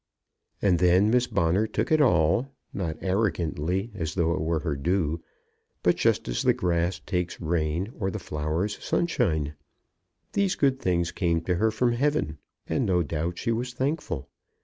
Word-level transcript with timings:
And 0.63 0.79
then 0.79 1.11
Miss 1.11 1.27
Bonner 1.27 1.67
took 1.67 1.91
it 1.91 2.01
all, 2.01 2.47
not 2.73 2.97
arrogantly, 3.01 3.91
as 3.93 4.15
though 4.15 4.33
it 4.33 4.41
were 4.41 4.61
her 4.61 4.75
due; 4.75 5.21
but 5.83 5.95
just 5.95 6.27
as 6.27 6.41
the 6.41 6.55
grass 6.55 6.97
takes 6.97 7.39
rain 7.39 7.93
or 7.99 8.09
the 8.09 8.17
flowers 8.17 8.83
sunshine. 8.83 9.53
These 10.33 10.55
good 10.55 10.79
things 10.79 11.11
came 11.11 11.41
to 11.41 11.53
her 11.57 11.69
from 11.69 11.91
heaven, 11.91 12.39
and 12.65 12.83
no 12.83 13.03
doubt 13.03 13.37
she 13.37 13.51
was 13.51 13.73
thankful. 13.75 14.27